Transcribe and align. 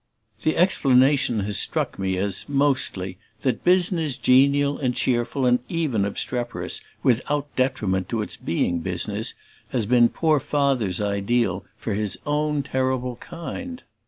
The 0.41 0.57
explanation 0.57 1.41
has 1.41 1.59
struck 1.59 1.99
me 1.99 2.17
as, 2.17 2.49
mostly, 2.49 3.19
that 3.43 3.63
business 3.63 4.17
genial 4.17 4.79
and 4.79 4.95
cheerful 4.95 5.45
and 5.45 5.59
even 5.69 6.05
obstreperous, 6.05 6.81
without 7.03 7.55
detriment 7.55 8.09
to 8.09 8.23
its 8.23 8.35
BEING 8.35 8.79
business, 8.79 9.35
has 9.69 9.85
been 9.85 10.09
poor 10.09 10.39
Father's 10.39 10.99
ideal 10.99 11.65
for 11.77 11.93
his 11.93 12.17
own 12.25 12.63
terrible 12.63 13.17
kind. 13.17 13.83